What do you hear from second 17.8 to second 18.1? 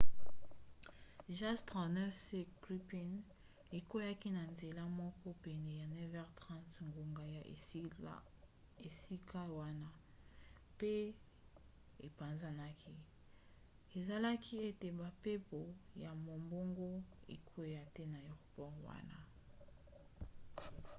te